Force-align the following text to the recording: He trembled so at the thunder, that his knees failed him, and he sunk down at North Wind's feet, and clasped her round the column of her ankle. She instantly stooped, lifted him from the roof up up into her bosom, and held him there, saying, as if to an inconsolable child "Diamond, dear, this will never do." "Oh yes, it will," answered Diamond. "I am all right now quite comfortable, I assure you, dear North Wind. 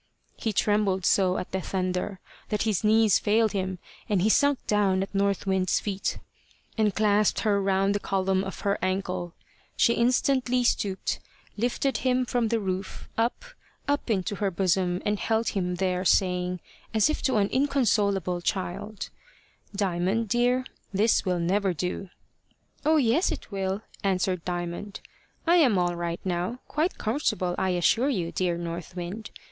He 0.35 0.51
trembled 0.51 1.05
so 1.05 1.37
at 1.37 1.51
the 1.51 1.61
thunder, 1.61 2.19
that 2.49 2.63
his 2.63 2.83
knees 2.83 3.19
failed 3.19 3.51
him, 3.51 3.77
and 4.09 4.23
he 4.23 4.29
sunk 4.29 4.65
down 4.65 5.03
at 5.03 5.13
North 5.13 5.45
Wind's 5.45 5.79
feet, 5.79 6.17
and 6.75 6.95
clasped 6.95 7.41
her 7.41 7.61
round 7.61 7.93
the 7.93 7.99
column 7.99 8.43
of 8.43 8.61
her 8.61 8.79
ankle. 8.81 9.35
She 9.77 9.93
instantly 9.93 10.63
stooped, 10.63 11.19
lifted 11.55 11.97
him 11.97 12.25
from 12.25 12.47
the 12.47 12.59
roof 12.59 13.09
up 13.15 13.45
up 13.87 14.09
into 14.09 14.37
her 14.37 14.49
bosom, 14.49 15.03
and 15.05 15.19
held 15.19 15.49
him 15.49 15.75
there, 15.75 16.03
saying, 16.03 16.61
as 16.95 17.07
if 17.07 17.21
to 17.21 17.35
an 17.35 17.49
inconsolable 17.49 18.41
child 18.41 19.11
"Diamond, 19.75 20.29
dear, 20.29 20.65
this 20.91 21.25
will 21.25 21.39
never 21.39 21.73
do." 21.75 22.09
"Oh 22.83 22.97
yes, 22.97 23.31
it 23.31 23.51
will," 23.51 23.83
answered 24.03 24.43
Diamond. 24.45 25.01
"I 25.45 25.57
am 25.57 25.77
all 25.77 25.95
right 25.95 26.19
now 26.25 26.57
quite 26.67 26.97
comfortable, 26.97 27.53
I 27.59 27.69
assure 27.77 28.09
you, 28.09 28.31
dear 28.31 28.57
North 28.57 28.95
Wind. 28.95 29.29